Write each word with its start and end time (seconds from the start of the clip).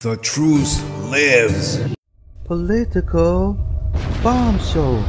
The 0.00 0.16
truth 0.18 0.80
lives. 1.10 1.80
Political 2.44 3.54
Bomb 4.22 4.60
Show, 4.60 5.04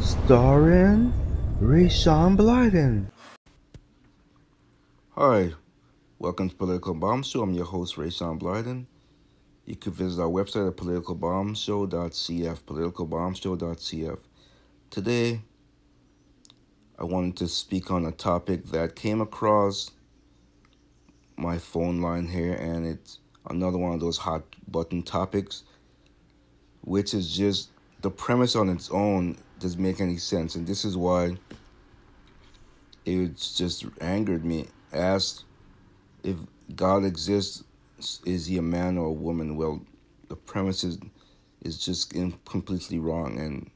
starring 0.00 1.12
Rayshawn 1.60 2.34
Blyden. 2.34 3.10
Hi, 5.10 5.52
welcome 6.18 6.48
to 6.48 6.56
Political 6.56 6.94
Bomb 6.94 7.22
Show. 7.22 7.42
I'm 7.42 7.52
your 7.52 7.66
host, 7.66 7.96
Rayshawn 7.96 8.40
Blyden. 8.40 8.86
You 9.66 9.76
can 9.76 9.92
visit 9.92 10.22
our 10.22 10.30
website 10.30 10.68
at 10.68 10.76
politicalbombshow.cf, 10.78 12.62
politicalbombshow.cf. 12.62 14.18
Today, 14.88 15.42
I 16.98 17.04
wanted 17.04 17.36
to 17.36 17.48
speak 17.48 17.90
on 17.90 18.06
a 18.06 18.12
topic 18.12 18.68
that 18.68 18.96
came 18.96 19.20
across 19.20 19.90
my 21.36 21.58
phone 21.58 22.00
line 22.00 22.28
here, 22.28 22.54
and 22.54 22.86
it's 22.86 23.19
another 23.48 23.78
one 23.78 23.94
of 23.94 24.00
those 24.00 24.18
hot 24.18 24.42
button 24.68 25.02
topics, 25.02 25.64
which 26.82 27.14
is 27.14 27.34
just 27.34 27.70
the 28.02 28.10
premise 28.10 28.56
on 28.56 28.68
its 28.68 28.90
own 28.90 29.36
doesn't 29.58 29.82
make 29.82 30.00
any 30.00 30.16
sense, 30.16 30.54
and 30.54 30.66
this 30.66 30.84
is 30.84 30.96
why 30.96 31.36
it 33.04 33.36
just 33.36 33.84
angered 34.00 34.44
me. 34.44 34.68
Asked 34.92 35.44
if 36.24 36.36
God 36.74 37.04
exists, 37.04 37.62
is 38.24 38.46
he 38.46 38.56
a 38.58 38.62
man 38.62 38.98
or 38.98 39.06
a 39.06 39.12
woman? 39.12 39.56
Well, 39.56 39.82
the 40.28 40.36
premise 40.36 40.82
is, 40.82 40.98
is 41.62 41.78
just 41.78 42.12
completely 42.44 42.98
wrong, 42.98 43.38
and 43.38 43.70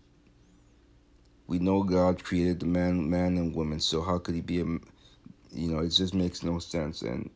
we 1.46 1.58
know 1.58 1.82
God 1.82 2.24
created 2.24 2.60
the 2.60 2.66
man, 2.66 3.10
man 3.10 3.36
and 3.36 3.54
woman. 3.54 3.80
So 3.80 4.02
how 4.02 4.18
could 4.18 4.34
he 4.34 4.40
be 4.40 4.60
a, 4.60 4.64
you 4.64 4.80
know, 5.52 5.80
it 5.80 5.90
just 5.90 6.14
makes 6.14 6.42
no 6.42 6.58
sense. 6.58 7.02
And 7.02 7.30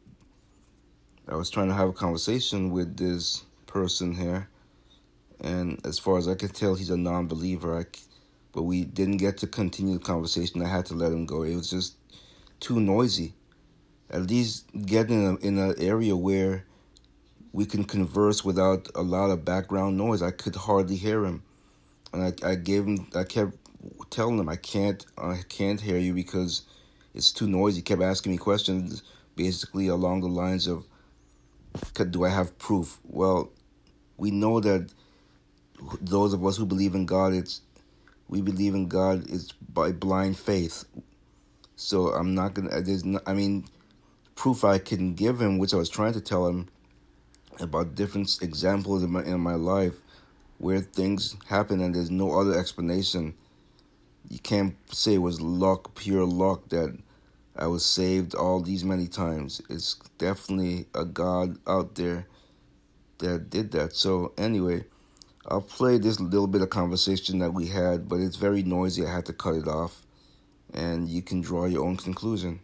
I 1.30 1.37
was 1.37 1.50
trying 1.50 1.68
to 1.68 1.74
have 1.74 1.91
a 1.91 1.92
conversation 1.92 2.70
with 2.70 2.96
this 2.96 3.45
person 3.66 4.14
here, 4.14 4.48
and 5.41 5.78
as 5.84 5.98
far 5.98 6.16
as 6.16 6.27
I 6.27 6.34
could 6.34 6.54
tell, 6.54 6.74
he's 6.74 6.88
a 6.88 6.96
non-believer. 6.96 7.87
But 8.52 8.62
we 8.62 8.84
didn't 8.84 9.18
get 9.18 9.37
to 9.38 9.46
continue 9.46 9.99
the 9.99 10.04
conversation. 10.04 10.62
I 10.62 10.68
had 10.68 10.87
to 10.87 10.95
let 10.95 11.12
him 11.12 11.26
go. 11.26 11.43
It 11.43 11.54
was 11.54 11.68
just 11.68 11.96
too 12.60 12.80
noisy. 12.80 13.34
At 14.10 14.23
least 14.23 14.65
get 14.87 15.10
in 15.10 15.26
a, 15.26 15.46
in 15.46 15.59
an 15.59 15.74
area 15.79 16.16
where 16.16 16.65
we 17.52 17.66
can 17.66 17.84
converse 17.84 18.43
without 18.43 18.88
a 18.95 19.02
lot 19.02 19.30
of 19.30 19.45
background 19.45 19.99
noise. 19.99 20.23
I 20.23 20.30
could 20.30 20.56
hardly 20.56 20.96
hear 20.96 21.26
him, 21.26 21.43
and 22.15 22.23
I, 22.23 22.52
I 22.52 22.54
gave 22.54 22.84
him. 22.84 23.06
I 23.15 23.24
kept 23.24 23.52
telling 24.09 24.38
him 24.38 24.49
I 24.49 24.56
can't 24.56 25.04
I 25.18 25.40
can't 25.46 25.80
hear 25.80 25.99
you 25.99 26.15
because 26.15 26.62
it's 27.15 27.32
too 27.32 27.46
noisy. 27.46 27.76
He 27.76 27.82
kept 27.82 28.01
asking 28.01 28.32
me 28.32 28.38
questions, 28.38 29.02
basically 29.37 29.88
along 29.88 30.23
the 30.23 30.29
lines 30.29 30.66
of 30.66 30.87
do 32.10 32.24
I 32.24 32.30
have 32.30 32.59
proof? 32.59 32.98
Well, 33.04 33.51
we 34.16 34.30
know 34.30 34.60
that 34.60 34.93
those 36.01 36.32
of 36.32 36.45
us 36.45 36.57
who 36.57 36.66
believe 36.66 36.95
in 36.95 37.07
God, 37.07 37.32
it's 37.32 37.62
we 38.29 38.43
believe 38.43 38.74
in 38.74 38.88
God 38.88 39.29
is 39.29 39.52
by 39.52 39.93
blind 39.93 40.38
faith. 40.38 40.84
So 41.76 42.09
I'm 42.09 42.34
not 42.34 42.54
gonna. 42.54 42.71
Uh, 42.71 42.80
there's, 42.80 43.04
no, 43.04 43.21
I 43.26 43.32
mean, 43.32 43.66
proof 44.34 44.65
I 44.65 44.79
can 44.79 45.15
give 45.15 45.40
him, 45.40 45.59
which 45.59 45.73
I 45.73 45.76
was 45.76 45.88
trying 45.88 46.12
to 46.15 46.21
tell 46.21 46.46
him 46.46 46.68
about 47.60 47.95
different 47.95 48.38
examples 48.43 49.02
in 49.02 49.10
my 49.10 49.23
in 49.24 49.40
my 49.40 49.54
life 49.54 49.95
where 50.59 50.80
things 50.80 51.37
happen 51.46 51.80
and 51.80 51.95
there's 51.95 52.10
no 52.10 52.38
other 52.38 52.59
explanation. 52.59 53.34
You 54.29 54.40
can't 54.40 54.76
say 54.93 55.15
it 55.15 55.18
was 55.18 55.40
luck, 55.40 55.95
pure 55.95 56.24
luck 56.24 56.68
that 56.68 56.99
I 57.59 57.66
was 57.66 57.84
saved 57.84 58.37
all 58.37 58.60
these 58.60 58.84
many 58.84 59.09
times. 59.09 59.60
It's 59.68 59.95
definitely 60.16 60.87
a 60.95 61.04
God 61.04 61.59
out 61.66 61.96
there 61.96 62.28
that 63.18 63.50
did 63.50 63.73
that. 63.73 63.96
So, 63.96 64.32
anyway, 64.38 64.84
I'll 65.48 65.60
play 65.60 65.98
this 65.98 66.20
little 66.20 66.47
bit 66.47 66.62
of 66.62 66.70
conversation 66.70 67.41
that 67.41 67.53
we 67.53 67.66
had, 67.66 68.09
but 68.09 68.20
it's 68.20 68.37
very 68.37 68.62
noisy. 68.62 69.04
I 69.04 69.12
had 69.12 69.26
to 69.26 69.32
cut 69.32 69.56
it 69.56 69.66
off, 69.66 70.03
and 70.72 71.09
you 71.09 71.21
can 71.21 71.41
draw 71.41 71.66
your 71.66 71.84
own 71.84 71.97
conclusion. 71.97 72.60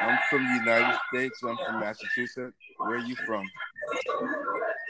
I'm 0.00 0.18
from 0.30 0.44
the 0.44 0.60
United 0.64 0.96
States. 1.12 1.42
I'm 1.42 1.56
from 1.66 1.80
Massachusetts. 1.80 2.56
Where 2.78 2.94
are 2.94 2.98
you 2.98 3.16
from? 3.26 3.44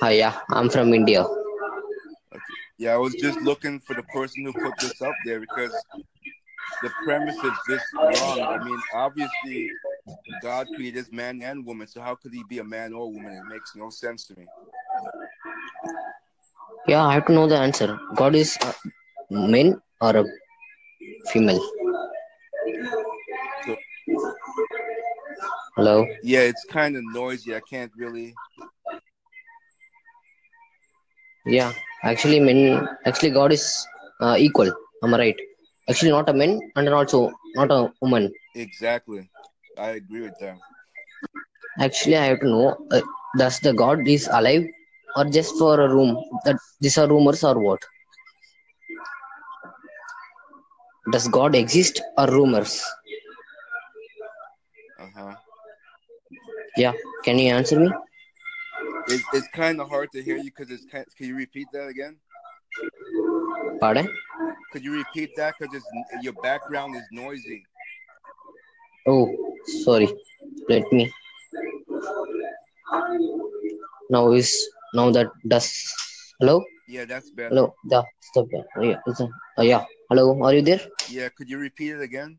Hi, 0.03 0.13
yeah, 0.13 0.39
I'm 0.51 0.69
from 0.69 0.93
India. 0.93 1.23
Okay. 1.23 2.43
Yeah, 2.77 2.93
I 2.93 2.99
was 2.99 3.15
just 3.15 3.41
looking 3.41 3.81
for 3.81 3.95
the 3.95 4.03
person 4.03 4.45
who 4.45 4.53
put 4.53 4.75
this 4.81 5.01
up 5.01 5.15
there 5.25 5.41
because 5.41 5.73
the 6.83 6.91
premise 7.05 7.37
is 7.37 7.53
just 7.69 7.87
wrong. 7.95 8.39
I 8.41 8.59
mean, 8.65 8.81
obviously, 8.95 9.71
God 10.43 10.69
created 10.75 11.13
man 11.13 11.43
and 11.43 11.65
woman, 11.65 11.87
so 11.87 12.01
how 12.01 12.15
could 12.15 12.33
he 12.33 12.43
be 12.45 12.59
a 12.59 12.65
man 12.65 12.93
or 12.93 13.05
a 13.05 13.09
woman? 13.09 13.35
It 13.35 13.49
makes 13.49 13.75
no 13.77 13.91
sense 13.91 14.25
to 14.27 14.39
me. 14.39 14.47
Yeah, 16.87 17.05
I 17.07 17.15
have 17.15 17.27
to 17.27 17.33
know 17.33 17.47
the 17.47 17.57
answer. 17.57 17.99
God 18.15 18.35
is 18.35 18.59
a 18.63 18.75
man 19.31 19.81
or 20.01 20.17
a 20.17 20.25
female? 21.29 21.61
So, 23.67 23.77
Hello? 25.77 26.07
yeah, 26.23 26.41
it's 26.41 26.65
kind 26.65 26.97
of 26.97 27.05
noisy. 27.05 27.55
I 27.55 27.61
can't 27.61 27.93
really. 27.97 28.35
Yeah, 31.47 31.73
actually, 32.03 32.41
men, 32.41 32.87
actually, 33.07 33.31
God 33.31 33.53
is 33.53 33.87
uh, 34.21 34.37
equal. 34.39 34.73
Am 35.03 35.15
I 35.15 35.19
right? 35.19 35.41
Actually, 35.89 36.13
not 36.13 36.29
a 36.29 36.33
man 36.33 36.61
and 36.77 36.89
also 36.89 37.33
not 37.55 37.71
a 37.71 37.93
woman. 38.01 38.33
Exactly. 38.55 39.29
I 39.77 39.91
agree 39.91 40.23
with 40.23 40.39
that. 40.41 40.57
Actually, 41.79 42.17
I 42.17 42.27
have 42.27 42.41
to 42.41 42.47
know 42.47 42.87
uh, 42.91 43.03
does 43.37 43.61
the 43.61 43.73
God 43.73 44.07
is 44.09 44.29
alive 44.33 44.67
or 45.17 45.25
just 45.27 45.59
for 45.59 45.81
a 45.81 45.89
room? 45.93 46.17
That 46.45 46.57
these 46.81 46.97
are 46.99 47.09
rumors 47.09 47.45
or 47.45 47.59
what? 47.59 47.83
Does 51.11 51.29
God 51.29 51.55
exist 51.55 52.01
or 52.17 52.29
rumors? 52.29 52.83
Uh 54.99 55.07
huh. 55.15 55.35
Yeah, 56.77 56.93
can 57.25 57.39
you 57.39 57.53
answer 57.53 57.79
me? 57.79 57.93
It, 59.09 59.21
it's 59.35 59.49
kind 59.49 59.81
of 59.81 59.89
hard 59.89 60.13
to 60.13 60.23
hear 60.23 60.37
you 60.37 60.51
because 60.51 60.71
it's. 60.71 60.87
Can 60.87 61.27
you 61.27 61.37
repeat 61.37 61.69
that 61.73 61.89
again? 61.89 62.17
Pardon? 63.81 64.09
Could 64.73 64.85
you 64.85 64.93
repeat 64.93 65.35
that? 65.37 65.55
Because 65.59 65.83
your 66.23 66.33
background 66.43 66.95
is 66.97 67.03
noisy. 67.13 67.65
Oh, 69.07 69.29
sorry. 69.85 70.09
Let 70.69 70.91
me. 70.93 71.13
Now 74.11 74.33
is 74.33 74.69
now 74.95 75.11
that 75.11 75.29
does. 75.47 75.69
Hello. 76.41 76.65
Yeah, 76.89 77.05
that's 77.05 77.31
better. 77.31 77.49
Hello. 77.51 77.75
Yeah. 77.91 78.03
Stop. 78.21 78.47
Yeah. 78.81 78.97
it's 79.07 79.21
a- 79.21 79.29
uh, 79.59 79.63
yeah. 79.63 79.85
Hello. 80.09 80.43
Are 80.43 80.55
you 80.55 80.63
there? 80.63 80.81
Yeah, 81.09 81.29
could 81.31 81.49
you 81.49 81.59
repeat 81.59 81.93
it 81.93 82.01
again? 82.01 82.39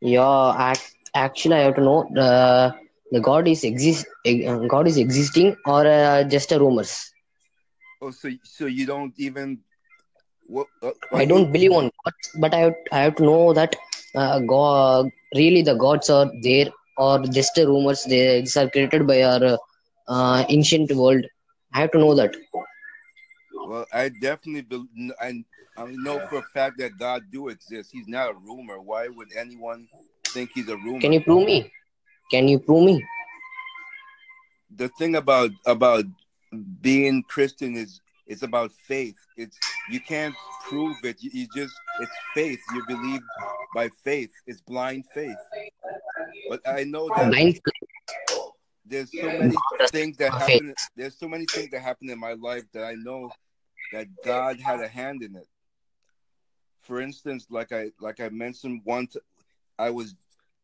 Yeah. 0.00 0.54
Act, 0.58 0.94
actually, 1.14 1.56
I 1.56 1.60
have 1.60 1.76
to 1.76 1.80
know 1.82 2.08
the 2.12 2.74
the 3.12 3.20
God 3.20 3.48
is 3.48 3.64
exist. 3.64 4.06
Uh, 4.26 4.66
God 4.66 4.86
is 4.88 4.96
existing 4.96 5.56
or 5.66 5.86
uh, 5.86 6.24
just 6.24 6.52
a 6.52 6.58
rumors. 6.58 7.12
Oh, 8.00 8.10
so 8.10 8.28
so 8.42 8.66
you 8.66 8.86
don't 8.86 9.14
even. 9.18 9.60
What? 10.46 10.66
Uh, 10.82 10.90
are 11.12 11.20
I 11.20 11.24
don't 11.24 11.52
believe 11.52 11.72
on 11.72 11.90
gods, 12.04 12.30
but 12.38 12.54
I 12.54 12.58
have, 12.58 12.74
I 12.92 13.00
have 13.00 13.16
to 13.16 13.22
know 13.22 13.52
that 13.52 13.76
uh, 14.14 14.40
God 14.40 15.10
really 15.34 15.62
the 15.62 15.74
gods 15.74 16.10
are 16.10 16.30
there 16.42 16.70
or 16.98 17.22
just 17.24 17.56
a 17.58 17.66
rumors. 17.66 18.04
They 18.04 18.44
are 18.56 18.68
created 18.70 19.06
by 19.06 19.22
our 19.22 19.58
uh, 20.08 20.44
ancient 20.48 20.92
world. 20.92 21.24
I 21.72 21.80
have 21.80 21.92
to 21.92 21.98
know 21.98 22.14
that. 22.14 22.34
Well, 23.66 23.86
I 23.92 24.10
definitely 24.10 24.62
believe. 24.62 25.12
I 25.20 25.44
I 25.76 25.86
know 25.86 26.20
for 26.28 26.38
a 26.38 26.42
fact 26.54 26.78
that 26.78 26.98
God 26.98 27.22
do 27.30 27.48
exist. 27.48 27.90
He's 27.92 28.08
not 28.08 28.30
a 28.30 28.34
rumor. 28.34 28.80
Why 28.80 29.08
would 29.08 29.28
anyone 29.36 29.88
think 30.26 30.50
he's 30.54 30.68
a 30.68 30.76
rumor? 30.76 31.00
Can 31.00 31.12
you 31.12 31.20
prove 31.22 31.46
me? 31.46 31.72
Can 32.30 32.48
you 32.48 32.58
prove 32.58 32.84
me? 32.84 33.02
the 34.76 34.88
thing 34.88 35.16
about 35.16 35.50
about 35.66 36.04
being 36.80 37.22
Christian 37.22 37.76
is 37.76 38.00
it's 38.26 38.42
about 38.42 38.72
faith. 38.72 39.16
It's 39.36 39.58
you 39.90 40.00
can't 40.00 40.34
prove 40.68 40.96
it. 41.04 41.22
You, 41.22 41.30
you 41.32 41.46
just 41.54 41.74
it's 42.00 42.12
faith. 42.34 42.60
You 42.74 42.82
believe 42.86 43.20
by 43.74 43.88
faith. 44.04 44.30
It's 44.46 44.60
blind 44.60 45.04
faith. 45.14 45.36
But 46.48 46.60
I 46.66 46.84
know 46.84 47.08
that 47.08 47.32
there's 48.84 49.10
so 49.10 49.30
many 49.30 49.56
things 49.88 50.16
that 50.18 50.32
happen. 50.32 50.74
There's 50.96 51.18
so 51.18 51.28
many 51.28 51.46
things 51.46 51.70
that 51.70 51.80
happen 51.80 52.10
in 52.10 52.18
my 52.18 52.34
life 52.34 52.64
that 52.72 52.84
I 52.84 52.94
know 52.94 53.30
that 53.92 54.08
God 54.24 54.60
had 54.60 54.80
a 54.80 54.88
hand 54.88 55.22
in 55.22 55.36
it. 55.36 55.46
For 56.80 57.00
instance, 57.00 57.46
like 57.50 57.72
I 57.72 57.90
like 58.00 58.20
I 58.20 58.28
mentioned 58.28 58.82
once, 58.84 59.16
I 59.78 59.90
was 59.90 60.14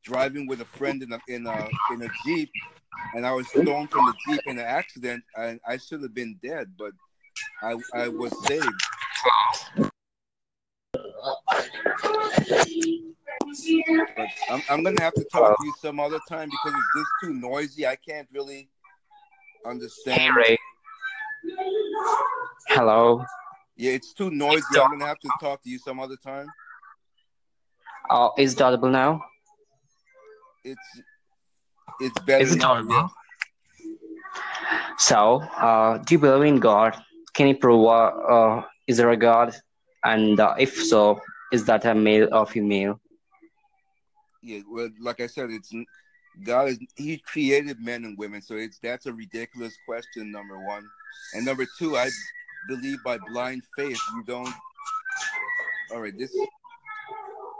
driving 0.02 0.46
with 0.46 0.60
a 0.60 0.64
friend 0.64 1.02
in 1.02 1.12
a 1.12 1.20
in 1.28 1.46
a 1.46 1.68
in 1.92 2.02
a 2.02 2.08
jeep, 2.24 2.50
and 3.14 3.26
I 3.26 3.32
was 3.32 3.46
thrown 3.48 3.86
from 3.86 4.04
the 4.06 4.14
jeep 4.26 4.40
in 4.46 4.58
an 4.58 4.64
accident, 4.64 5.22
and 5.36 5.60
I 5.66 5.76
should 5.76 6.02
have 6.02 6.14
been 6.14 6.38
dead, 6.42 6.72
but 6.78 6.92
I 7.62 7.76
I 7.94 8.08
was 8.08 8.32
saved. 8.46 8.66
But 14.16 14.28
I'm 14.50 14.62
I'm 14.68 14.82
gonna 14.82 15.00
have 15.02 15.14
to 15.14 15.24
talk 15.24 15.56
to 15.58 15.66
you 15.66 15.72
some 15.80 16.00
other 16.00 16.20
time 16.28 16.50
because 16.50 16.72
it's 16.72 16.94
just 16.96 17.10
too 17.22 17.34
noisy. 17.34 17.86
I 17.86 17.96
can't 17.96 18.28
really 18.32 18.68
understand. 19.66 20.20
Hey 20.20 20.30
Ray. 20.30 20.58
Hello. 22.68 23.24
Yeah, 23.76 23.92
it's 23.92 24.12
too 24.12 24.30
noisy. 24.30 24.78
I'm 24.80 24.90
gonna 24.90 25.06
have 25.06 25.20
to 25.20 25.30
talk 25.40 25.62
to 25.62 25.70
you 25.70 25.78
some 25.78 26.00
other 26.00 26.16
time. 26.16 26.48
Oh, 28.10 28.32
is 28.38 28.54
it 28.54 28.62
audible 28.62 28.88
now? 28.88 29.24
It's 30.64 31.00
it's 32.00 32.18
better 32.20 32.44
Is 32.44 32.54
it 32.54 32.64
audible? 32.64 33.10
So, 34.98 35.40
uh, 35.40 35.98
do 35.98 36.14
you 36.14 36.18
believe 36.18 36.54
in 36.54 36.60
God? 36.60 36.96
Can 37.38 37.46
you 37.46 37.54
prove 37.54 37.86
uh, 37.86 38.10
uh, 38.34 38.64
is 38.88 38.96
there 38.96 39.10
a 39.10 39.16
God? 39.16 39.54
And 40.02 40.40
uh, 40.40 40.56
if 40.58 40.74
so, 40.74 41.20
is 41.52 41.64
that 41.66 41.84
a 41.84 41.94
male 41.94 42.28
or 42.34 42.44
female? 42.44 43.00
Yeah, 44.42 44.62
well, 44.68 44.88
like 45.00 45.20
I 45.20 45.28
said, 45.28 45.50
it's 45.50 45.72
God 46.42 46.70
is 46.70 46.80
He 46.96 47.18
created 47.18 47.78
men 47.78 48.04
and 48.04 48.18
women, 48.18 48.42
so 48.42 48.56
it's 48.56 48.80
that's 48.80 49.06
a 49.06 49.12
ridiculous 49.12 49.72
question. 49.86 50.32
Number 50.32 50.58
one, 50.58 50.84
and 51.34 51.46
number 51.46 51.64
two, 51.78 51.96
I 51.96 52.10
believe 52.66 53.04
by 53.04 53.18
blind 53.30 53.62
faith. 53.76 54.00
You 54.16 54.24
don't. 54.24 54.52
All 55.92 56.00
right, 56.00 56.18
this. 56.18 56.36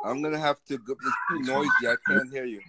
I'm 0.05 0.23
gonna 0.23 0.41
have 0.41 0.59
to 0.71 0.79
go. 0.79 0.95
It's 0.95 1.47
too 1.47 1.53
noisy. 1.53 1.87
I 1.87 1.95
can't 2.05 2.33
hear 2.33 2.47
you. 2.47 2.63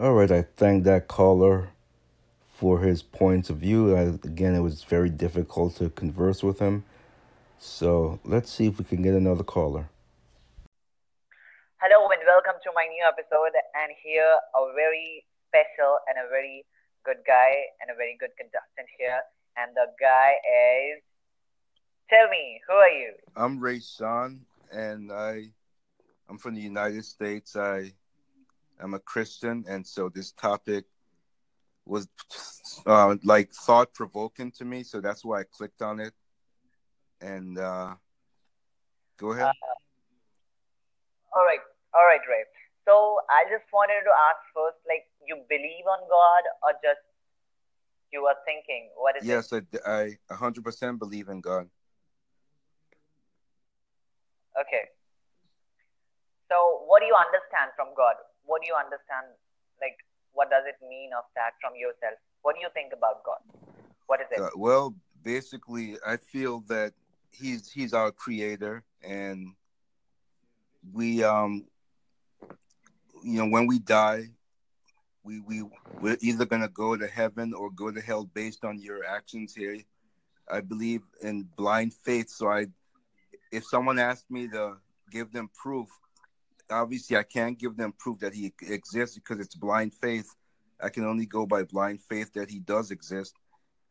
All 0.00 0.14
right, 0.14 0.32
I 0.32 0.46
thank 0.56 0.84
that 0.84 1.08
caller 1.08 1.68
for 2.58 2.80
his 2.80 3.04
points 3.04 3.50
of 3.50 3.58
view. 3.58 3.94
I, 3.94 4.00
again, 4.26 4.56
it 4.56 4.60
was 4.60 4.82
very 4.82 5.10
difficult 5.10 5.76
to 5.76 5.90
converse 5.90 6.42
with 6.42 6.58
him. 6.58 6.82
So 7.60 8.18
let's 8.24 8.50
see 8.50 8.66
if 8.66 8.78
we 8.78 8.84
can 8.84 9.00
get 9.00 9.14
another 9.14 9.44
caller. 9.44 9.88
Hello 11.80 12.08
and 12.10 12.20
welcome 12.26 12.58
to 12.64 12.70
my 12.74 12.84
new 12.90 13.04
episode. 13.06 13.54
And 13.80 13.92
here, 14.02 14.34
a 14.56 14.74
very 14.74 15.24
special 15.46 15.98
and 16.08 16.18
a 16.18 16.28
very 16.28 16.66
good 17.04 17.18
guy 17.24 17.52
and 17.80 17.92
a 17.92 17.96
very 17.96 18.16
good 18.18 18.34
contestant 18.36 18.88
here. 18.98 19.20
And 19.56 19.70
the 19.76 19.86
guy 20.00 20.32
is. 20.42 21.02
Tell 22.10 22.28
me, 22.28 22.60
who 22.66 22.74
are 22.74 22.90
you? 22.90 23.12
I'm 23.36 23.60
Rayshawn, 23.60 24.38
and 24.72 25.12
I, 25.12 25.50
I'm 26.28 26.38
from 26.38 26.56
the 26.56 26.60
United 26.60 27.04
States. 27.04 27.54
I, 27.54 27.92
am 28.82 28.94
a 28.94 28.98
Christian, 28.98 29.64
and 29.68 29.86
so 29.86 30.08
this 30.08 30.32
topic 30.32 30.86
was 31.88 32.08
uh, 32.86 33.16
like 33.24 33.52
thought 33.52 33.94
provoking 33.94 34.52
to 34.52 34.64
me. 34.64 34.82
So 34.82 35.00
that's 35.00 35.24
why 35.24 35.40
I 35.40 35.44
clicked 35.44 35.82
on 35.82 36.00
it. 36.00 36.12
And 37.20 37.58
uh, 37.58 37.94
go 39.18 39.32
ahead. 39.32 39.46
All 41.34 41.44
right, 41.44 41.60
all 41.94 42.06
right, 42.06 42.20
Ray. 42.28 42.44
So 42.84 43.18
I 43.28 43.44
just 43.50 43.68
wanted 43.72 44.00
to 44.04 44.12
ask 44.30 44.40
first, 44.54 44.78
like, 44.88 45.04
you 45.26 45.36
believe 45.48 45.84
on 45.84 46.00
God 46.08 46.42
or 46.64 46.72
just 46.82 47.04
you 48.12 48.24
are 48.24 48.36
thinking? 48.44 48.88
What 48.96 49.16
is 49.16 49.24
it? 49.24 49.28
yes, 49.28 49.52
I, 49.52 50.16
I 50.30 50.34
100% 50.34 50.98
believe 50.98 51.28
in 51.28 51.40
God. 51.40 51.68
Okay. 54.56 54.88
So, 56.48 56.82
what 56.88 57.00
do 57.00 57.06
you 57.06 57.14
understand 57.14 57.76
from 57.76 57.92
God? 57.92 58.16
What 58.48 58.62
do 58.64 58.66
you 58.66 58.74
understand? 58.74 59.36
Like, 59.80 60.00
what 60.38 60.50
does 60.50 60.62
it 60.68 60.78
mean 60.88 61.10
of 61.18 61.24
that 61.34 61.58
from 61.60 61.74
yourself? 61.74 62.14
What 62.42 62.54
do 62.54 62.60
you 62.60 62.68
think 62.72 62.92
about 62.96 63.24
God? 63.24 63.42
What 64.06 64.20
is 64.20 64.28
it? 64.30 64.40
Uh, 64.40 64.50
well, 64.54 64.94
basically, 65.24 65.96
I 66.06 66.16
feel 66.16 66.60
that 66.68 66.92
he's 67.32 67.68
he's 67.68 67.92
our 67.92 68.12
creator, 68.12 68.84
and 69.02 69.48
we 70.92 71.24
um, 71.24 71.66
you 73.24 73.38
know, 73.38 73.48
when 73.48 73.66
we 73.66 73.80
die, 73.80 74.30
we 75.24 75.40
we 75.40 75.64
we're 76.00 76.18
either 76.20 76.46
gonna 76.46 76.68
go 76.68 76.96
to 76.96 77.08
heaven 77.08 77.52
or 77.52 77.72
go 77.72 77.90
to 77.90 78.00
hell 78.00 78.24
based 78.24 78.64
on 78.64 78.80
your 78.80 79.04
actions 79.04 79.56
here. 79.56 79.76
I 80.48 80.60
believe 80.60 81.02
in 81.20 81.48
blind 81.56 81.94
faith, 81.94 82.30
so 82.30 82.46
I, 82.48 82.66
if 83.50 83.64
someone 83.64 83.98
asked 83.98 84.30
me 84.30 84.46
to 84.48 84.76
give 85.10 85.32
them 85.32 85.50
proof, 85.52 85.88
obviously 86.70 87.16
I 87.16 87.22
can't 87.22 87.58
give 87.58 87.76
them 87.76 87.92
proof 87.98 88.18
that 88.20 88.34
he 88.34 88.52
exists 88.62 89.14
because 89.14 89.40
it's 89.40 89.54
blind 89.54 89.94
faith. 89.94 90.34
I 90.80 90.88
can 90.88 91.04
only 91.04 91.26
go 91.26 91.46
by 91.46 91.64
blind 91.64 92.02
faith 92.02 92.32
that 92.34 92.50
he 92.50 92.60
does 92.60 92.90
exist, 92.90 93.34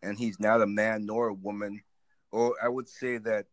and 0.02 0.18
he's 0.18 0.40
not 0.40 0.62
a 0.62 0.68
man 0.68 1.06
nor 1.06 1.28
a 1.28 1.34
woman, 1.34 1.82
or 2.32 2.56
I 2.64 2.70
would 2.70 2.88
say 2.88 3.18
that 3.18 3.48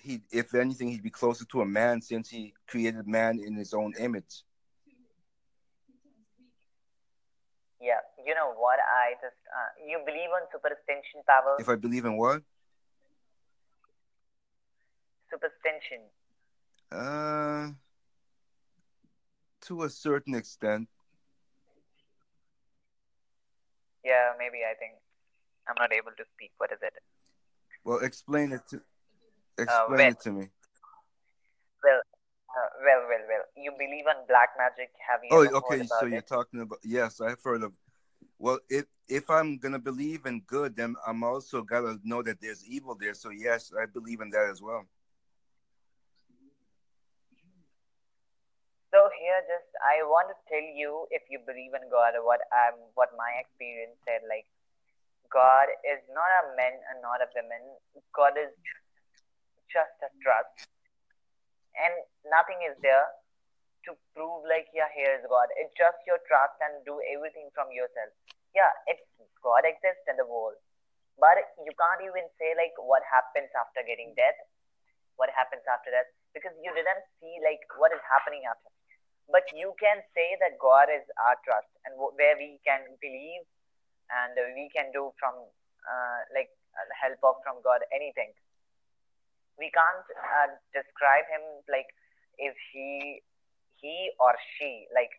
he, 0.00 0.20
if 0.32 0.54
anything, 0.54 0.90
he'd 0.90 1.02
be 1.02 1.10
closer 1.10 1.44
to 1.46 1.60
a 1.62 1.66
man 1.66 2.02
since 2.02 2.28
he 2.28 2.52
created 2.66 3.06
man 3.06 3.40
in 3.44 3.54
his 3.54 3.72
own 3.72 3.94
image. 3.98 4.42
Yeah, 7.80 8.00
you 8.24 8.34
know 8.34 8.52
what? 8.56 8.78
I 8.80 9.14
just 9.22 9.36
uh, 9.48 9.86
you 9.86 10.00
believe 10.04 10.30
on 10.34 10.48
superstition 10.52 11.22
power. 11.26 11.56
If 11.58 11.68
I 11.68 11.76
believe 11.76 12.04
in 12.04 12.16
what? 12.16 12.42
superstition. 15.34 16.00
Uh, 16.92 17.72
to 19.66 19.82
a 19.84 19.90
certain 19.90 20.34
extent. 20.34 20.88
Yeah, 24.04 24.32
maybe 24.38 24.58
I 24.64 24.74
think 24.78 24.94
I'm 25.68 25.76
not 25.78 25.92
able 25.92 26.12
to 26.16 26.24
speak. 26.34 26.52
What 26.58 26.70
is 26.72 26.78
it? 26.82 26.92
Well, 27.84 27.98
explain 27.98 28.52
it 28.52 28.62
to 28.68 28.80
explain 29.58 29.68
Uh, 29.68 29.96
well- 29.96 30.10
it 30.12 30.20
to 30.20 30.32
me. 30.32 30.48
Well, 31.82 32.00
uh, 32.48 32.68
well, 32.84 33.00
well, 33.08 33.24
well. 33.28 33.44
You 33.56 33.72
believe 33.72 34.06
in 34.06 34.26
black 34.26 34.50
magic? 34.56 34.90
Have 35.08 35.20
you 35.22 35.30
Oh, 35.32 35.58
okay. 35.58 35.84
So 35.84 35.96
about 35.96 36.10
you're 36.10 36.22
talking 36.22 36.60
about 36.60 36.78
yes, 36.82 37.20
I've 37.20 37.42
heard 37.42 37.62
of. 37.62 37.76
Well, 38.38 38.58
if 38.68 38.86
if 39.08 39.28
I'm 39.28 39.58
gonna 39.58 39.78
believe 39.78 40.24
in 40.24 40.40
good, 40.40 40.76
then 40.76 40.96
I'm 41.06 41.22
also 41.22 41.62
gotta 41.62 41.98
know 42.04 42.22
that 42.22 42.40
there's 42.40 42.64
evil 42.66 42.94
there. 42.94 43.14
So 43.14 43.30
yes, 43.30 43.72
I 43.78 43.86
believe 43.86 44.20
in 44.20 44.30
that 44.30 44.48
as 44.50 44.62
well. 44.62 44.86
So 48.92 49.10
here, 49.24 49.40
just 49.48 49.72
I 49.80 50.04
want 50.04 50.28
to 50.28 50.36
tell 50.52 50.68
you, 50.76 51.08
if 51.08 51.24
you 51.32 51.40
believe 51.48 51.72
in 51.72 51.88
God, 51.88 52.12
what 52.20 52.44
I'm, 52.52 52.76
what 52.92 53.16
my 53.16 53.40
experience 53.40 53.96
said, 54.04 54.20
like 54.28 54.44
God 55.32 55.72
is 55.80 56.04
not 56.12 56.28
a 56.44 56.52
man 56.52 56.76
and 56.92 57.00
not 57.00 57.24
a 57.24 57.28
woman. 57.32 57.80
God 58.12 58.36
is 58.36 58.52
just 59.72 59.96
a 60.04 60.12
trust, 60.20 60.68
and 61.72 61.96
nothing 62.28 62.60
is 62.68 62.76
there 62.84 63.08
to 63.88 63.96
prove 64.12 64.44
like, 64.44 64.68
yeah, 64.76 64.92
here 64.92 65.16
is 65.16 65.24
God. 65.24 65.48
It's 65.56 65.72
just 65.72 65.96
your 66.04 66.20
trust 66.28 66.60
and 66.60 66.84
do 66.84 67.00
everything 67.16 67.48
from 67.56 67.72
yourself. 67.72 68.12
Yeah, 68.52 68.70
it's 68.84 69.04
God 69.40 69.64
exists 69.64 70.04
in 70.08 70.20
the 70.20 70.28
world, 70.28 70.60
but 71.16 71.36
you 71.64 71.72
can't 71.76 72.04
even 72.04 72.28
say 72.36 72.52
like 72.60 72.76
what 72.76 73.00
happens 73.08 73.48
after 73.56 73.80
getting 73.84 74.12
death, 74.16 74.36
what 75.16 75.32
happens 75.32 75.64
after 75.68 75.92
that, 75.92 76.12
because 76.36 76.54
you 76.60 76.72
didn't 76.72 77.04
see 77.20 77.40
like 77.44 77.64
what 77.80 77.92
is 77.92 78.04
happening 78.04 78.44
after 78.48 78.73
but 79.30 79.44
you 79.56 79.72
can 79.80 80.04
say 80.12 80.36
that 80.40 80.60
God 80.60 80.92
is 80.92 81.04
our 81.16 81.36
trust 81.44 81.70
and 81.88 81.96
where 81.96 82.36
we 82.36 82.60
can 82.64 82.84
believe 83.00 83.44
and 84.12 84.36
we 84.52 84.68
can 84.68 84.92
do 84.92 85.12
from 85.16 85.32
uh, 85.84 86.20
like 86.36 86.52
uh, 86.76 86.88
help 86.92 87.20
of 87.24 87.40
from 87.44 87.60
God 87.64 87.80
anything. 87.92 88.32
We 89.56 89.70
can't 89.70 90.06
uh, 90.18 90.50
describe 90.74 91.24
him 91.30 91.44
like 91.70 91.88
is 92.36 92.56
he 92.74 93.22
he 93.80 94.10
or 94.18 94.34
she 94.56 94.90
like 94.92 95.12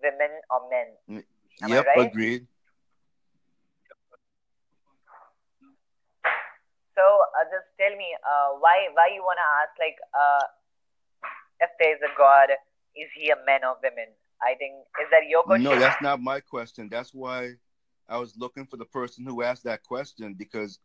women 0.00 0.30
or 0.48 0.68
men. 0.70 0.88
Am 1.62 1.70
yep, 1.74 1.86
right? 1.86 2.08
agreed. 2.08 2.46
So 6.94 7.04
uh, 7.04 7.46
just 7.50 7.66
tell 7.78 7.94
me 7.94 8.10
uh, 8.22 8.58
why 8.58 8.90
why 8.94 9.10
you 9.14 9.22
wanna 9.22 9.48
ask 9.62 9.74
like 9.78 9.98
uh, 10.14 10.44
if 11.60 11.70
there's 11.78 12.02
a 12.02 12.12
God, 12.16 12.50
is 12.98 13.08
he 13.16 13.30
a 13.30 13.36
man 13.46 13.60
or 13.64 13.76
women? 13.82 14.08
I 14.42 14.54
think 14.54 14.74
is 15.00 15.08
that 15.10 15.28
your 15.28 15.42
question? 15.42 15.64
No, 15.64 15.78
that's 15.78 16.00
not 16.02 16.20
my 16.20 16.40
question. 16.40 16.88
That's 16.90 17.12
why 17.12 17.54
I 18.08 18.18
was 18.18 18.36
looking 18.36 18.66
for 18.66 18.76
the 18.76 18.84
person 18.84 19.24
who 19.24 19.42
asked 19.42 19.64
that 19.64 19.82
question 19.82 20.34
because 20.34 20.78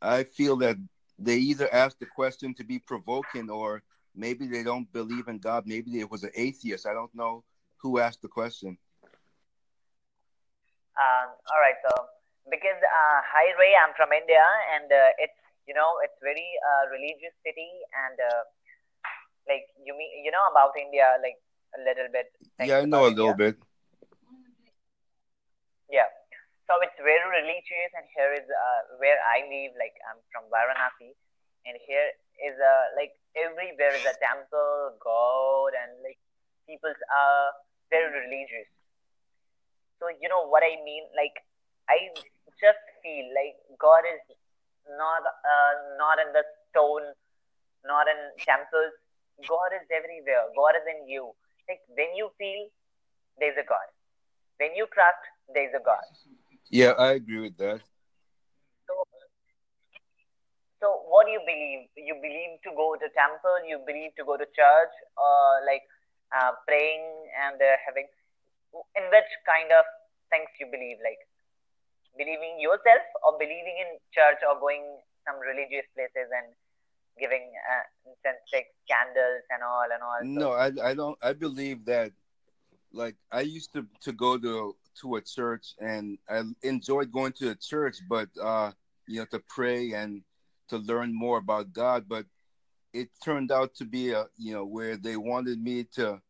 I 0.00 0.24
feel 0.24 0.56
that 0.58 0.76
they 1.18 1.36
either 1.36 1.72
asked 1.72 2.00
the 2.00 2.06
question 2.06 2.54
to 2.54 2.64
be 2.64 2.78
provoking 2.78 3.50
or 3.50 3.82
maybe 4.14 4.46
they 4.46 4.62
don't 4.62 4.90
believe 4.92 5.28
in 5.28 5.38
God. 5.38 5.64
Maybe 5.66 6.00
it 6.00 6.10
was 6.10 6.24
an 6.24 6.32
atheist. 6.34 6.86
I 6.86 6.94
don't 6.94 7.14
know 7.14 7.44
who 7.76 7.98
asked 7.98 8.22
the 8.22 8.28
question. 8.28 8.76
Um, 11.00 11.28
all 11.48 11.60
right, 11.60 11.78
so 11.88 11.92
because 12.50 12.76
uh, 12.76 13.18
hi 13.24 13.56
Ray, 13.56 13.72
I'm 13.72 13.94
from 13.96 14.12
India, 14.12 14.42
and 14.76 14.90
uh, 14.90 15.16
it's 15.16 15.38
you 15.64 15.72
know 15.72 15.96
it's 16.04 16.16
very 16.20 16.44
uh, 16.60 16.92
religious 16.92 17.32
city, 17.40 17.72
and 18.04 18.16
uh, 18.20 18.42
like 19.50 19.66
you 19.82 19.92
mean 19.98 20.22
you 20.22 20.30
know 20.30 20.46
about 20.54 20.78
India 20.78 21.18
like 21.18 21.38
a 21.74 21.80
little 21.82 22.06
bit. 22.14 22.30
yeah, 22.62 22.78
I 22.78 22.86
know 22.86 23.04
a 23.04 23.10
about 23.10 23.18
little 23.18 23.34
bit. 23.34 23.58
Yeah, 25.90 26.06
so 26.70 26.78
it's 26.86 26.94
very 27.02 27.26
religious, 27.26 27.90
and 27.98 28.06
here 28.14 28.30
is 28.30 28.46
uh, 28.46 28.80
where 29.02 29.18
I 29.18 29.42
live. 29.50 29.74
Like 29.74 29.98
I'm 30.06 30.22
from 30.30 30.46
Varanasi, 30.54 31.18
and 31.66 31.74
here 31.82 32.14
is 32.46 32.54
uh, 32.54 32.86
like 32.94 33.10
everywhere 33.34 33.90
is 33.98 34.06
a 34.06 34.14
temple, 34.22 34.94
God, 35.02 35.74
and 35.74 35.98
like 36.06 36.22
people 36.70 36.94
are 36.94 37.46
very 37.90 38.22
religious. 38.22 38.70
So 39.98 40.08
you 40.14 40.30
know 40.30 40.46
what 40.46 40.62
I 40.62 40.78
mean? 40.86 41.10
Like 41.18 41.42
I 41.90 42.14
just 42.62 42.82
feel 43.02 43.26
like 43.34 43.58
God 43.82 44.06
is 44.06 44.22
not 44.94 45.26
uh, 45.26 45.74
not 45.98 46.22
in 46.22 46.30
the 46.30 46.46
stone, 46.70 47.18
not 47.82 48.06
in 48.06 48.20
temples. 48.46 48.94
God 49.48 49.70
is 49.76 49.86
everywhere. 49.88 50.48
God 50.56 50.74
is 50.76 50.86
in 50.88 51.08
you. 51.08 51.32
Like 51.68 51.80
when 51.94 52.12
you 52.16 52.30
feel, 52.36 52.68
there's 53.38 53.56
a 53.56 53.66
God. 53.66 53.88
When 54.58 54.74
you 54.76 54.86
trust, 54.92 55.22
there's 55.54 55.72
a 55.72 55.82
God. 55.82 56.04
Yeah, 56.68 56.92
I 56.98 57.18
agree 57.18 57.40
with 57.40 57.56
that. 57.58 57.80
So, 58.86 58.94
so 60.78 60.86
what 61.08 61.26
do 61.26 61.32
you 61.32 61.42
believe? 61.42 61.88
You 61.96 62.14
believe 62.20 62.60
to 62.68 62.70
go 62.76 62.94
to 62.94 63.06
temple? 63.16 63.56
You 63.66 63.80
believe 63.86 64.14
to 64.20 64.24
go 64.24 64.36
to 64.36 64.44
church? 64.44 64.94
Or 65.16 65.64
like 65.66 65.86
uh, 66.30 66.52
praying 66.68 67.06
and 67.48 67.56
uh, 67.58 67.76
having? 67.86 68.06
In 68.94 69.04
which 69.10 69.30
kind 69.48 69.72
of 69.74 69.82
things 70.30 70.46
you 70.62 70.70
believe? 70.70 71.02
Like 71.02 71.18
believing 72.14 72.60
yourself, 72.62 73.02
or 73.26 73.34
believing 73.38 73.76
in 73.82 73.98
church, 74.14 74.38
or 74.46 74.58
going 74.60 74.84
some 75.26 75.40
religious 75.42 75.86
places 75.96 76.30
and 76.30 76.54
giving 77.18 77.50
uh, 77.70 78.10
incense 78.10 78.40
candles, 78.88 79.42
and 79.50 79.62
all 79.62 79.86
and 79.92 80.02
all. 80.02 80.20
No, 80.22 80.52
I 80.52 80.90
I 80.90 80.94
don't. 80.94 81.18
I 81.22 81.32
believe 81.32 81.84
that. 81.86 82.12
Like 82.92 83.14
I 83.30 83.42
used 83.42 83.72
to 83.74 83.86
to 84.02 84.12
go 84.12 84.36
to 84.36 84.74
to 85.00 85.16
a 85.16 85.20
church, 85.20 85.74
and 85.78 86.18
I 86.28 86.42
enjoyed 86.62 87.12
going 87.12 87.32
to 87.34 87.50
a 87.50 87.54
church, 87.54 87.98
but 88.08 88.28
uh, 88.42 88.72
you 89.06 89.20
know, 89.20 89.26
to 89.26 89.40
pray 89.48 89.92
and 89.92 90.22
to 90.68 90.78
learn 90.78 91.14
more 91.14 91.38
about 91.38 91.72
God. 91.72 92.06
But 92.08 92.26
it 92.92 93.08
turned 93.24 93.52
out 93.52 93.74
to 93.76 93.84
be 93.84 94.10
a 94.10 94.26
you 94.36 94.52
know 94.52 94.64
where 94.64 94.96
they 94.96 95.16
wanted 95.16 95.62
me 95.62 95.84
to 95.94 96.20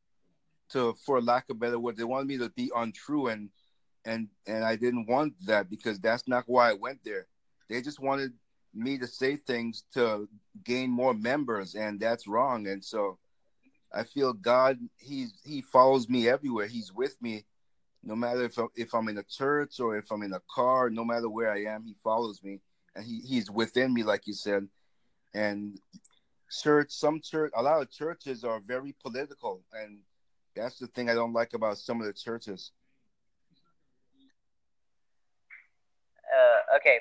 to 0.70 0.94
for 1.04 1.20
lack 1.20 1.50
of 1.50 1.58
better 1.58 1.78
word, 1.78 1.96
they 1.96 2.04
wanted 2.04 2.28
me 2.28 2.38
to 2.38 2.49
be 2.50 2.70
untrue, 2.75 3.28
and 3.28 3.50
and 4.04 4.28
and 4.46 4.64
I 4.64 4.76
didn't 4.76 5.06
want 5.06 5.34
that 5.46 5.68
because 5.68 5.99
that's 5.99 6.26
not 6.26 6.44
why 6.46 6.70
I 6.70 6.75
went 6.75 7.00
there. 7.04 7.26
They 7.68 7.82
just 7.82 8.00
wanted 8.00 8.32
me 8.74 8.98
to 8.98 9.06
say 9.06 9.36
things 9.36 9.84
to 9.94 10.28
gain 10.64 10.90
more 10.90 11.14
members, 11.14 11.74
and 11.74 11.98
that's 12.00 12.26
wrong. 12.26 12.66
And 12.68 12.84
so 12.84 13.18
I 13.92 14.04
feel 14.04 14.32
God, 14.32 14.78
he's 14.98 15.32
he 15.44 15.60
follows 15.60 16.08
me 16.08 16.28
everywhere. 16.28 16.66
He's 16.66 16.92
with 16.92 17.20
me, 17.20 17.44
no 18.02 18.14
matter 18.14 18.44
if 18.44 18.58
I'm, 18.58 18.68
if 18.76 18.94
I'm 18.94 19.08
in 19.08 19.18
a 19.18 19.24
church 19.24 19.80
or 19.80 19.96
if 19.96 20.10
I'm 20.10 20.22
in 20.22 20.32
a 20.32 20.42
car. 20.52 20.90
No 20.90 21.04
matter 21.04 21.28
where 21.28 21.50
I 21.52 21.64
am, 21.64 21.84
he 21.84 21.94
follows 22.02 22.42
me, 22.42 22.60
and 22.94 23.04
he, 23.04 23.20
he's 23.20 23.50
within 23.50 23.92
me, 23.92 24.02
like 24.02 24.26
you 24.26 24.34
said. 24.34 24.68
And 25.34 25.78
church, 26.50 26.90
some 26.90 27.20
church, 27.20 27.52
a 27.56 27.62
lot 27.62 27.82
of 27.82 27.90
churches 27.90 28.44
are 28.44 28.60
very 28.60 28.94
political, 29.02 29.62
and 29.72 29.98
that's 30.56 30.78
the 30.78 30.88
thing 30.88 31.08
I 31.08 31.14
don't 31.14 31.32
like 31.32 31.54
about 31.54 31.78
some 31.78 32.00
of 32.00 32.06
the 32.06 32.12
churches. 32.12 32.72
uh, 36.30 36.76
okay. 36.76 36.98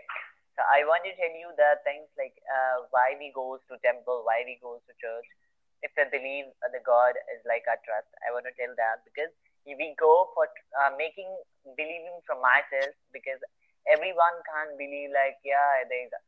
I 0.68 0.84
want 0.84 1.08
to 1.08 1.14
tell 1.16 1.32
you 1.32 1.50
that 1.56 1.84
things 1.88 2.10
like 2.20 2.36
uh, 2.46 2.88
why 2.92 3.16
we 3.16 3.32
goes 3.32 3.64
to 3.72 3.80
temple, 3.80 4.28
why 4.28 4.44
we 4.44 4.60
goes 4.60 4.84
to 4.90 4.94
church. 5.00 5.28
If 5.80 5.96
they 5.96 6.12
believe 6.12 6.52
the 6.60 6.84
God 6.84 7.16
is 7.32 7.40
like 7.48 7.64
our 7.72 7.80
trust, 7.88 8.12
I 8.28 8.36
want 8.36 8.44
to 8.52 8.56
tell 8.60 8.72
that 8.76 9.08
because 9.08 9.32
we 9.64 9.96
go 9.96 10.28
for 10.36 10.48
uh, 10.76 10.92
making 11.00 11.30
believing 11.80 12.20
from 12.28 12.44
myself 12.44 12.92
because 13.16 13.40
everyone 13.88 14.36
can't 14.44 14.76
believe 14.76 15.16
like 15.16 15.40
yeah 15.48 15.88
there 15.88 16.04
is. 16.04 16.12
A, 16.12 16.22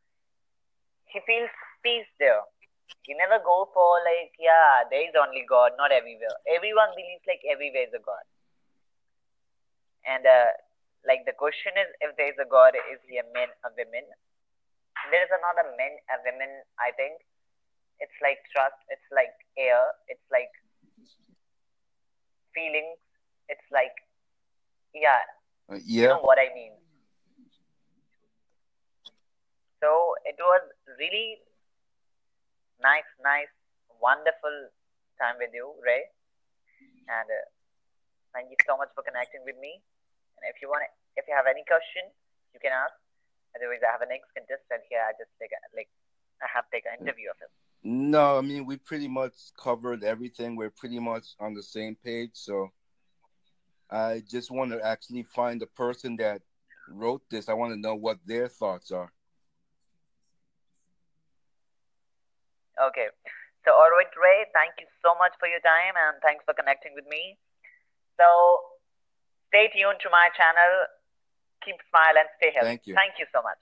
he 1.11 1.19
feels 1.27 1.51
peace 1.83 2.07
there. 2.23 2.39
He 3.03 3.11
never 3.19 3.43
go 3.43 3.67
for 3.75 3.99
like 4.07 4.31
yeah 4.39 4.87
there 4.87 5.03
is 5.03 5.15
only 5.19 5.43
God, 5.43 5.75
not 5.75 5.91
everywhere. 5.91 6.35
Everyone 6.47 6.95
believes 6.95 7.23
like 7.27 7.43
everywhere 7.43 7.91
is 7.91 7.95
a 7.95 8.03
God. 8.03 8.23
And 10.07 10.23
uh, 10.23 10.55
like 11.07 11.25
the 11.25 11.33
question 11.33 11.73
is 11.77 11.89
if 12.01 12.15
there 12.17 12.29
is 12.29 12.37
a 12.39 12.47
god 12.49 12.75
is 12.77 12.99
he 13.09 13.17
a 13.17 13.25
man 13.33 13.49
a 13.65 13.69
woman? 13.73 14.05
There 15.09 15.23
is 15.23 15.31
another 15.33 15.73
men 15.77 15.97
a 16.13 16.17
woman 16.25 16.51
i 16.79 16.91
think. 16.95 17.21
It's 18.01 18.17
like 18.21 18.41
trust 18.53 18.77
it's 18.89 19.09
like 19.13 19.33
air 19.57 19.81
it's 20.07 20.25
like 20.31 20.49
feelings 22.53 22.97
it's 23.49 23.67
like 23.71 23.93
yeah. 24.93 25.21
Uh, 25.71 25.79
you 25.85 26.07
know 26.07 26.19
what 26.21 26.37
i 26.37 26.53
mean? 26.53 26.73
So 29.81 30.15
it 30.25 30.35
was 30.39 30.61
really 30.99 31.39
nice 32.81 33.07
nice 33.23 33.51
wonderful 34.01 34.55
time 35.19 35.37
with 35.39 35.53
you 35.53 35.73
ray. 35.85 36.09
And 37.07 37.27
uh, 37.29 37.45
thank 38.33 38.49
you 38.49 38.57
so 38.65 38.77
much 38.77 38.89
for 38.95 39.03
connecting 39.03 39.43
with 39.45 39.57
me 39.59 39.81
and 40.41 40.49
if 40.49 40.61
you 40.61 40.67
want, 40.69 40.83
if 41.17 41.25
you 41.27 41.33
have 41.37 41.45
any 41.45 41.63
question, 41.69 42.09
you 42.53 42.59
can 42.59 42.73
ask. 42.73 42.93
Otherwise, 43.55 43.83
I 43.85 43.91
have 43.91 44.01
a 44.01 44.09
next 44.09 44.31
contestant 44.33 44.81
here. 44.89 45.03
I 45.03 45.13
just 45.19 45.31
take 45.37 45.51
a, 45.53 45.59
like 45.75 45.89
I 46.41 46.47
have 46.49 46.65
to 46.65 46.71
take 46.73 46.85
an 46.89 46.97
interview 46.99 47.29
of 47.29 47.37
him. 47.37 47.51
no, 47.83 48.37
I 48.37 48.41
mean 48.41 48.65
we 48.65 48.77
pretty 48.77 49.07
much 49.07 49.33
covered 49.57 50.03
everything. 50.03 50.55
We're 50.55 50.73
pretty 50.73 50.99
much 50.99 51.35
on 51.39 51.53
the 51.53 51.63
same 51.63 51.95
page. 51.95 52.31
So 52.33 52.71
I 53.89 54.23
just 54.27 54.49
want 54.51 54.71
to 54.71 54.79
actually 54.81 55.23
find 55.23 55.59
the 55.59 55.67
person 55.67 56.15
that 56.17 56.41
wrote 56.89 57.21
this. 57.29 57.49
I 57.49 57.53
want 57.53 57.73
to 57.73 57.79
know 57.79 57.95
what 57.95 58.19
their 58.25 58.47
thoughts 58.47 58.91
are. 58.91 59.11
Okay. 62.79 63.07
So, 63.65 63.73
all 63.75 63.91
right, 63.93 64.09
Ray. 64.17 64.49
Thank 64.57 64.79
you 64.79 64.87
so 65.05 65.13
much 65.19 65.37
for 65.37 65.47
your 65.47 65.61
time 65.61 65.93
and 65.93 66.17
thanks 66.23 66.41
for 66.45 66.53
connecting 66.53 66.93
with 66.95 67.05
me. 67.05 67.37
So, 68.17 68.25
stay 69.51 69.67
tuned 69.75 69.99
to 70.01 70.09
my 70.09 70.29
channel. 70.37 70.87
Keep 71.65 71.75
smile 71.89 72.15
and 72.17 72.29
stay 72.37 72.51
healthy. 72.55 72.67
Thank 72.67 72.87
you. 72.87 72.95
Thank 72.95 73.19
you 73.19 73.25
so 73.35 73.41
much. 73.43 73.59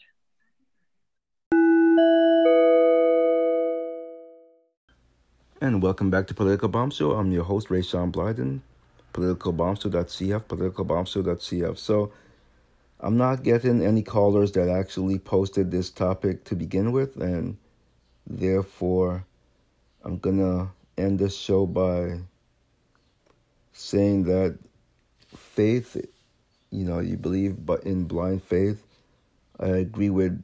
And 5.62 5.82
welcome 5.82 6.10
back 6.12 6.28
to 6.28 6.34
Political 6.34 6.70
Bomb 6.70 6.92
Show. 6.92 7.12
I'm 7.14 7.32
your 7.32 7.44
host, 7.44 7.70
Rayshawn 7.70 8.12
Blyden, 8.12 8.62
politicalbombshow.cf, 9.14 10.46
politicalbombshow.cf. 10.46 11.78
So 11.78 12.14
I'm 13.00 13.18
not 13.18 13.44
getting 13.44 13.84
any 13.84 14.04
callers 14.04 14.52
that 14.54 14.70
actually 14.70 15.18
posted 15.18 15.72
this 15.72 15.90
topic 15.90 16.44
to 16.46 16.56
begin 16.56 16.92
with, 16.92 17.18
and 17.18 17.58
therefore 18.28 19.26
I'm 20.06 20.20
gonna 20.20 20.70
end 20.98 21.20
this 21.20 21.36
show 21.36 21.66
by 21.66 22.20
saying 23.74 24.24
that 24.26 24.58
faith, 25.36 25.98
you 26.72 26.86
know, 26.86 27.00
you 27.00 27.18
believe 27.18 27.66
but 27.66 27.84
in 27.84 28.06
blind 28.06 28.44
faith. 28.44 28.84
I 29.60 29.68
agree 29.68 30.10
with 30.10 30.44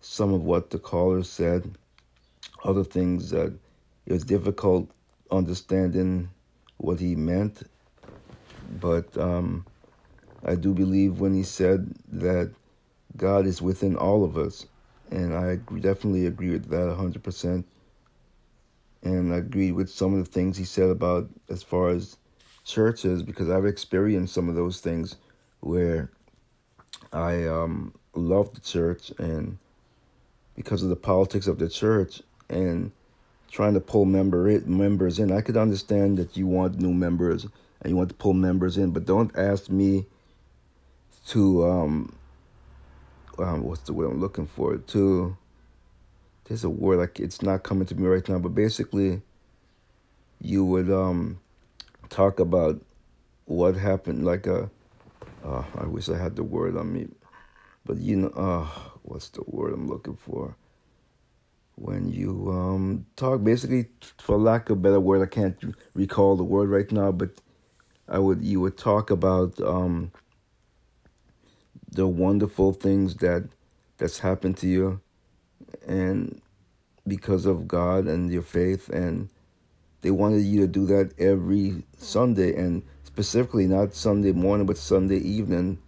some 0.00 0.32
of 0.32 0.44
what 0.44 0.70
the 0.70 0.78
caller 0.78 1.22
said. 1.22 1.76
Other 2.64 2.84
things 2.84 3.30
that 3.30 3.52
it 4.06 4.12
was 4.12 4.24
difficult 4.24 4.90
understanding 5.30 6.28
what 6.76 7.00
he 7.00 7.16
meant, 7.16 7.62
but 8.80 9.16
um, 9.16 9.64
I 10.44 10.54
do 10.54 10.74
believe 10.74 11.20
when 11.20 11.34
he 11.34 11.42
said 11.42 11.92
that 12.12 12.52
God 13.16 13.46
is 13.46 13.62
within 13.62 13.96
all 13.96 14.24
of 14.24 14.36
us, 14.36 14.66
and 15.10 15.34
I 15.34 15.56
definitely 15.56 16.26
agree 16.26 16.50
with 16.50 16.68
that 16.70 16.94
hundred 16.94 17.22
percent. 17.22 17.66
And 19.02 19.34
I 19.34 19.38
agree 19.38 19.72
with 19.72 19.90
some 19.90 20.14
of 20.14 20.24
the 20.24 20.30
things 20.30 20.56
he 20.56 20.64
said 20.64 20.88
about 20.88 21.28
as 21.48 21.62
far 21.62 21.88
as 21.88 22.16
churches 22.64 23.22
because 23.22 23.50
I've 23.50 23.66
experienced 23.66 24.34
some 24.34 24.48
of 24.48 24.54
those 24.54 24.80
things 24.80 25.16
where 25.60 26.10
I 27.12 27.46
um, 27.46 27.94
love 28.14 28.54
the 28.54 28.60
church 28.60 29.12
and 29.18 29.58
because 30.54 30.82
of 30.82 30.88
the 30.88 30.96
politics 30.96 31.46
of 31.46 31.58
the 31.58 31.68
church 31.68 32.22
and 32.48 32.92
trying 33.50 33.74
to 33.74 33.80
pull 33.80 34.04
member 34.04 34.48
it, 34.48 34.66
members 34.66 35.18
in. 35.18 35.32
I 35.32 35.40
could 35.40 35.56
understand 35.56 36.18
that 36.18 36.36
you 36.36 36.46
want 36.46 36.80
new 36.80 36.92
members 36.92 37.46
and 37.80 37.90
you 37.90 37.96
want 37.96 38.08
to 38.08 38.14
pull 38.14 38.32
members 38.32 38.78
in, 38.78 38.90
but 38.92 39.04
don't 39.04 39.36
ask 39.36 39.68
me 39.68 40.06
to 41.28 41.64
um, 41.64 42.16
um 43.38 43.62
what's 43.62 43.82
the 43.82 43.92
word 43.92 44.10
I'm 44.10 44.20
looking 44.20 44.46
for 44.46 44.76
to 44.76 45.36
there's 46.44 46.64
a 46.64 46.70
word 46.70 46.98
like 46.98 47.20
it's 47.20 47.42
not 47.42 47.62
coming 47.62 47.86
to 47.86 47.94
me 47.94 48.06
right 48.06 48.28
now, 48.28 48.38
but 48.38 48.54
basically 48.54 49.22
you 50.40 50.64
would 50.64 50.90
um 50.90 51.38
talk 52.12 52.38
about 52.40 52.80
what 53.46 53.74
happened 53.74 54.24
like 54.24 54.46
a 54.46 54.70
uh, 55.44 55.64
I 55.76 55.86
wish 55.86 56.08
I 56.08 56.18
had 56.18 56.36
the 56.36 56.44
word 56.44 56.76
on 56.76 56.92
me, 56.92 57.08
but 57.84 57.98
you 57.98 58.16
know, 58.16 58.28
uh, 58.28 58.68
what's 59.02 59.28
the 59.30 59.42
word 59.46 59.72
I'm 59.72 59.88
looking 59.88 60.14
for? 60.14 60.56
When 61.74 62.12
you 62.12 62.48
um, 62.50 63.06
talk, 63.16 63.42
basically, 63.42 63.86
for 64.18 64.38
lack 64.38 64.70
of 64.70 64.78
a 64.78 64.80
better 64.80 65.00
word, 65.00 65.22
I 65.22 65.26
can't 65.26 65.56
recall 65.94 66.36
the 66.36 66.44
word 66.44 66.68
right 66.68 66.90
now, 66.92 67.10
but 67.10 67.30
I 68.08 68.18
would 68.18 68.44
you 68.44 68.60
would 68.60 68.76
talk 68.78 69.10
about 69.10 69.60
um, 69.60 70.12
the 71.90 72.06
wonderful 72.06 72.72
things 72.72 73.16
that 73.16 73.48
that's 73.98 74.20
happened 74.20 74.58
to 74.58 74.68
you, 74.68 75.00
and 75.88 76.40
because 77.06 77.46
of 77.46 77.66
God 77.66 78.06
and 78.06 78.30
your 78.30 78.42
faith, 78.42 78.88
and 78.90 79.28
they 80.02 80.10
wanted 80.10 80.42
you 80.42 80.60
to 80.60 80.66
do 80.66 80.86
that 80.86 81.18
every 81.18 81.82
Sunday, 81.96 82.54
and 82.54 82.82
specifically 83.04 83.66
not 83.66 83.94
Sunday 83.94 84.32
morning, 84.32 84.66
but 84.66 84.76
Sunday 84.76 85.18
evening, 85.18 85.78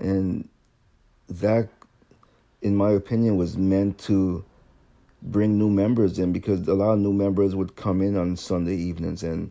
and 0.00 0.48
that, 1.28 1.68
in 2.60 2.76
my 2.76 2.90
opinion, 2.90 3.36
was 3.36 3.56
meant 3.56 3.98
to 3.98 4.44
bring 5.22 5.58
new 5.58 5.70
members 5.70 6.18
in 6.18 6.32
because 6.32 6.66
a 6.66 6.74
lot 6.74 6.92
of 6.92 6.98
new 6.98 7.12
members 7.12 7.54
would 7.54 7.76
come 7.76 8.02
in 8.02 8.16
on 8.16 8.36
Sunday 8.36 8.76
evenings, 8.76 9.22
and 9.22 9.50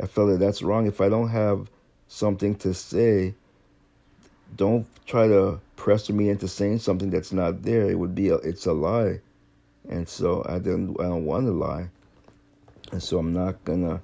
I 0.00 0.06
felt 0.06 0.30
that 0.30 0.38
that's 0.38 0.62
wrong. 0.62 0.86
If 0.86 1.00
I 1.00 1.08
don't 1.08 1.28
have 1.28 1.70
something 2.08 2.54
to 2.56 2.74
say, 2.74 3.34
don't 4.56 4.86
try 5.06 5.28
to 5.28 5.60
pressure 5.76 6.12
me 6.12 6.28
into 6.28 6.48
saying 6.48 6.78
something 6.78 7.10
that's 7.10 7.32
not 7.32 7.62
there. 7.62 7.90
It 7.90 7.98
would 7.98 8.14
be 8.14 8.28
a, 8.28 8.36
it's 8.36 8.66
a 8.66 8.72
lie, 8.72 9.20
and 9.88 10.08
so 10.08 10.44
I 10.48 10.58
didn't. 10.58 11.00
I 11.00 11.04
don't 11.04 11.24
want 11.24 11.46
to 11.46 11.52
lie, 11.52 11.88
and 12.92 13.02
so 13.02 13.18
I'm 13.18 13.32
not 13.32 13.64
gonna 13.64 14.02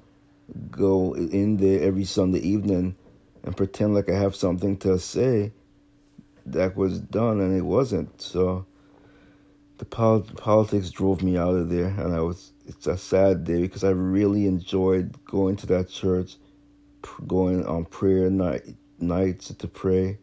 go 0.71 1.15
in 1.15 1.59
there 1.59 1.83
every 1.83 2.05
Sunday 2.05 2.41
evening 2.41 2.97
and 3.45 3.57
pretend 3.57 3.95
like 3.95 4.09
I 4.09 4.19
have 4.19 4.35
something 4.35 4.77
to 4.79 4.99
say. 4.99 5.53
That 6.47 6.77
was 6.77 6.99
done, 6.99 7.41
and 7.41 7.55
it 7.55 7.63
wasn't. 7.63 8.23
So 8.23 8.65
the 9.77 9.85
pol- 9.85 10.23
politics 10.23 10.91
drove 10.91 11.23
me 11.23 11.37
out 11.37 11.55
of 11.55 11.69
there, 11.69 11.89
and 11.89 12.15
I 12.15 12.21
was. 12.21 12.53
It's 12.67 12.87
a 12.87 12.97
sad 12.97 13.45
day 13.45 13.63
because 13.63 13.85
I 13.85 13.91
really 13.91 14.47
enjoyed 14.47 15.25
going 15.25 15.57
to 15.57 15.67
that 15.67 15.91
church, 15.91 16.37
going 17.27 17.67
on 17.67 17.85
prayer 17.85 18.31
night 18.31 18.63
nights 18.99 19.53
to 19.53 19.69
pray, 19.69 20.19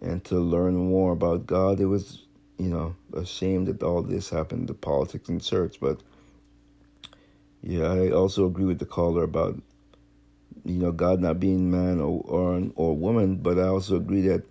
and 0.00 0.24
to 0.24 0.38
learn 0.38 0.76
more 0.76 1.12
about 1.12 1.46
God. 1.46 1.80
It 1.80 1.86
was, 1.86 2.26
you 2.58 2.68
know, 2.68 2.94
a 3.12 3.26
shame 3.26 3.64
that 3.64 3.82
all 3.82 4.02
this 4.02 4.30
happened, 4.30 4.68
the 4.68 4.74
politics 4.74 5.28
and 5.28 5.42
church. 5.42 5.78
But 5.80 6.00
yeah, 7.62 7.92
I 7.92 8.10
also 8.10 8.46
agree 8.46 8.64
with 8.64 8.78
the 8.78 8.86
caller 8.86 9.24
about, 9.24 9.56
you 10.64 10.78
know, 10.78 10.92
God 10.92 11.20
not 11.20 11.40
being 11.40 11.70
man 11.70 12.00
or 12.00 12.22
or, 12.26 12.62
or 12.76 12.96
woman. 12.96 13.36
But 13.36 13.58
I 13.58 13.68
also 13.68 13.96
agree 13.96 14.22
that 14.28 14.44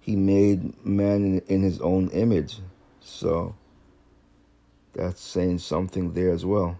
He 0.00 0.16
made 0.16 0.84
man 0.84 1.24
in, 1.24 1.38
in 1.48 1.62
His 1.62 1.80
own 1.80 2.10
image. 2.10 2.58
So 3.00 3.54
that's 4.92 5.20
saying 5.20 5.58
something 5.58 6.12
there 6.12 6.32
as 6.32 6.44
well. 6.44 6.78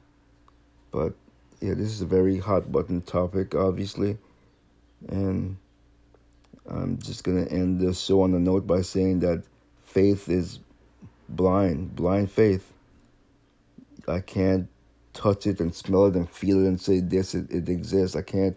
But 0.91 1.15
yeah, 1.61 1.75
this 1.75 1.89
is 1.89 2.03
a 2.03 2.07
very 2.07 2.39
hot 2.39 2.71
button 2.71 3.03
topic, 3.03 3.55
obviously. 3.55 4.19
And 5.09 5.57
I'm 6.69 6.99
just 6.99 7.25
to 7.47 7.53
end 7.53 7.81
this 7.81 8.01
show 8.01 8.23
on 8.23 8.35
a 8.35 8.39
note 8.39 8.67
by 8.67 8.83
saying 8.83 9.21
that 9.21 9.43
faith 9.85 10.29
is 10.29 10.61
blind, 11.29 11.97
blind 11.97 12.31
faith. 12.31 12.73
I 14.07 14.21
can't 14.21 14.69
touch 15.19 15.47
it 15.47 15.61
and 15.61 15.75
smell 15.75 16.07
it 16.07 16.15
and 16.15 16.31
feel 16.31 16.65
it 16.65 16.69
and 16.69 16.81
say 16.81 17.01
this 17.01 17.35
it, 17.35 17.51
it 17.51 17.69
exists. 17.69 18.17
I 18.17 18.23
can't 18.23 18.57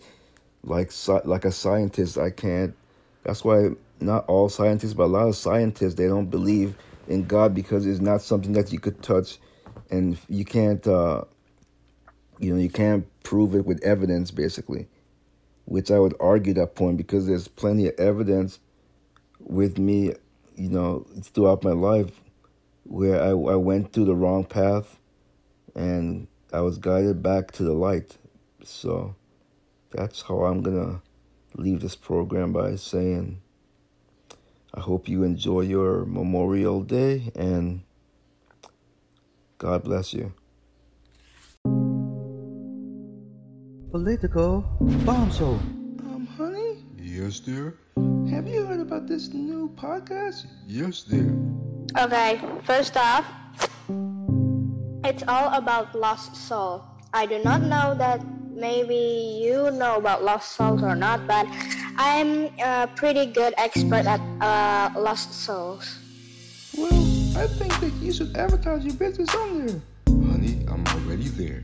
like 0.63 0.91
like 1.25 1.43
a 1.43 1.51
scientist. 1.51 2.17
I 2.17 2.29
can't. 2.29 2.75
That's 3.23 3.43
why 3.43 3.69
not 3.99 4.25
all 4.27 4.47
scientists, 4.47 4.93
but 4.93 5.05
a 5.05 5.13
lot 5.17 5.27
of 5.27 5.35
scientists 5.35 5.95
they 5.95 6.07
don't 6.07 6.29
believe 6.29 6.75
in 7.07 7.25
God 7.25 7.55
because 7.55 7.85
it's 7.87 7.99
not 7.99 8.21
something 8.21 8.53
that 8.53 8.71
you 8.71 8.79
could 8.79 9.01
touch, 9.01 9.39
and 9.89 10.17
you 10.29 10.45
can't. 10.45 10.85
Uh, 10.85 11.23
you 12.39 12.53
know, 12.53 12.59
you 12.59 12.69
can't 12.69 13.05
prove 13.23 13.55
it 13.55 13.65
with 13.65 13.83
evidence, 13.83 14.31
basically. 14.31 14.87
Which 15.65 15.91
I 15.91 15.99
would 15.99 16.15
argue 16.19 16.53
that 16.55 16.75
point 16.75 16.97
because 16.97 17.27
there's 17.27 17.47
plenty 17.47 17.87
of 17.87 17.95
evidence 17.99 18.59
with 19.39 19.77
me, 19.77 20.13
you 20.55 20.69
know, 20.69 21.05
throughout 21.23 21.63
my 21.63 21.71
life 21.71 22.21
where 22.83 23.21
I, 23.21 23.29
I 23.29 23.55
went 23.55 23.93
through 23.93 24.05
the 24.05 24.15
wrong 24.15 24.43
path 24.43 24.99
and 25.75 26.27
I 26.53 26.61
was 26.61 26.77
guided 26.77 27.23
back 27.23 27.51
to 27.53 27.63
the 27.63 27.73
light. 27.73 28.17
So 28.63 29.15
that's 29.91 30.21
how 30.21 30.43
I'm 30.43 30.61
going 30.61 30.77
to 30.77 31.61
leave 31.61 31.81
this 31.81 31.95
program 31.95 32.51
by 32.53 32.75
saying 32.75 33.41
I 34.73 34.79
hope 34.79 35.07
you 35.07 35.23
enjoy 35.23 35.61
your 35.61 36.05
Memorial 36.05 36.81
Day 36.81 37.31
and 37.35 37.81
God 39.57 39.83
bless 39.83 40.13
you. 40.13 40.33
Political 43.91 44.61
Bomb 45.05 45.31
Show. 45.31 45.59
Um, 45.99 46.25
honey? 46.37 46.85
Yes, 46.97 47.39
dear? 47.41 47.75
Have 48.29 48.47
you 48.47 48.65
heard 48.65 48.79
about 48.79 49.07
this 49.07 49.33
new 49.33 49.69
podcast? 49.75 50.45
Yes, 50.65 51.03
dear. 51.03 51.37
Okay, 51.97 52.41
first 52.63 52.95
off, 52.95 53.25
it's 55.11 55.23
all 55.27 55.53
about 55.53 55.93
lost 55.93 56.37
soul. 56.47 56.85
I 57.13 57.25
do 57.25 57.43
not 57.43 57.61
know 57.63 57.93
that 57.95 58.19
maybe 58.55 58.95
you 59.43 59.69
know 59.71 59.97
about 59.97 60.23
lost 60.23 60.53
souls 60.53 60.81
or 60.83 60.95
not, 60.95 61.27
but 61.27 61.45
I'm 61.97 62.47
a 62.59 62.87
pretty 62.95 63.25
good 63.25 63.53
expert 63.57 64.05
at 64.05 64.21
uh, 64.39 64.97
lost 64.97 65.33
souls. 65.33 65.99
Well, 66.77 66.93
I 67.35 67.45
think 67.59 67.77
that 67.81 67.91
you 67.99 68.13
should 68.13 68.37
advertise 68.37 68.85
your 68.85 68.95
business 68.95 69.35
on 69.35 69.65
there. 69.65 69.81
Honey, 70.31 70.63
I'm 70.71 70.87
already 70.87 71.27
there. 71.27 71.61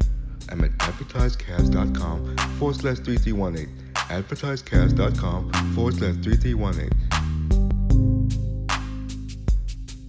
I'm 0.49 0.61
at 0.65 0.71
advertisecast.com 0.79 2.35
forward 2.59 2.75
slash 2.75 2.99
3318. 2.99 3.93
Advertisecast.com 3.95 5.51
forward 5.73 5.95
slash 5.95 6.15
3318. 6.15 7.06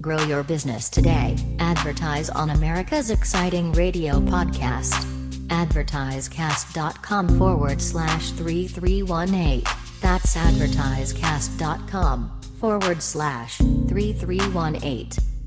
Grow 0.01 0.23
your 0.25 0.43
business 0.45 0.89
today. 0.89 1.37
Advertise 1.59 2.31
on 2.31 2.51
America's 2.51 3.11
exciting 3.11 3.73
radio 3.73 4.21
podcast. 4.21 5.05
Advertisecast.com 5.49 7.39
forward 7.39 7.81
slash 7.81 8.31
3318. 8.33 9.65
That's 10.01 10.37
advertisecast.com 10.37 12.41
forward 12.61 13.03
slash 13.03 13.57
3318. 13.59 15.38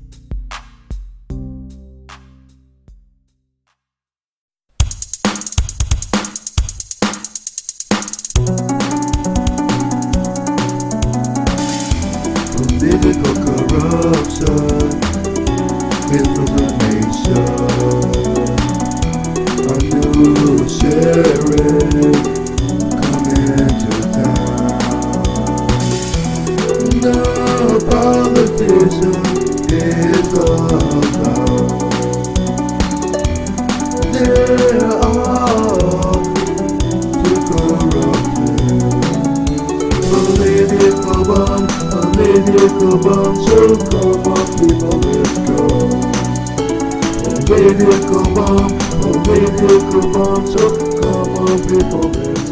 The 27.02 27.10
politician 27.90 29.24
is 29.74 30.32
allowed. 30.38 31.82
They're 34.12 34.86
all 35.02 36.22
too 37.24 37.38
corrupted. 37.50 38.82
Political 40.38 41.20
bomb, 41.26 41.66
political 41.90 42.94
bomb, 43.02 43.34
so 43.46 43.58
come 43.90 44.22
on 44.30 44.46
people, 44.62 44.96
let's 45.02 45.36
go. 45.42 45.66
Political 47.46 48.24
bomb, 48.32 48.70
political 49.02 50.04
bomb, 50.12 50.42
so 50.46 50.62
come 51.00 51.34
on 51.34 51.58
people, 51.66 52.06
let's 52.12 52.50